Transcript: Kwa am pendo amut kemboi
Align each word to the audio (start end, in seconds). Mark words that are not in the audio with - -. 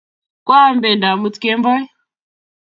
Kwa 0.45 0.57
am 0.69 0.75
pendo 0.83 1.05
amut 1.11 1.35
kemboi 1.41 1.83